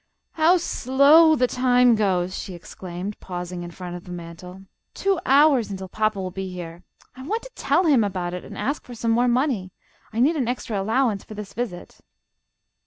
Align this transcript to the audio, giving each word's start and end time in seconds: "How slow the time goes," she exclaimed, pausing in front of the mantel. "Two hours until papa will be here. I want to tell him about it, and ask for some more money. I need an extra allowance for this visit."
"How 0.31 0.57
slow 0.57 1.35
the 1.35 1.45
time 1.45 1.93
goes," 1.93 2.35
she 2.35 2.55
exclaimed, 2.55 3.19
pausing 3.19 3.61
in 3.61 3.69
front 3.69 3.95
of 3.95 4.05
the 4.05 4.11
mantel. 4.11 4.63
"Two 4.95 5.19
hours 5.27 5.69
until 5.69 5.87
papa 5.89 6.19
will 6.19 6.31
be 6.31 6.49
here. 6.51 6.81
I 7.15 7.21
want 7.21 7.43
to 7.43 7.51
tell 7.53 7.85
him 7.85 8.03
about 8.03 8.33
it, 8.33 8.43
and 8.43 8.57
ask 8.57 8.83
for 8.83 8.95
some 8.95 9.11
more 9.11 9.27
money. 9.27 9.71
I 10.11 10.19
need 10.19 10.35
an 10.35 10.47
extra 10.47 10.81
allowance 10.81 11.23
for 11.23 11.35
this 11.35 11.53
visit." 11.53 11.99